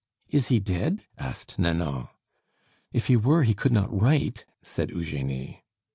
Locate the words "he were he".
3.05-3.53